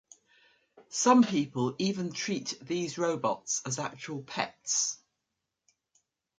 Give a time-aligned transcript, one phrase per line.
[0.89, 4.97] Some people even treat these robots as actual pets.